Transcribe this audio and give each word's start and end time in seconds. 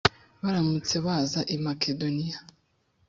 barambutse 0.41 0.95
baza 1.05 1.39
i 1.55 1.57
makedoniya 1.65 2.37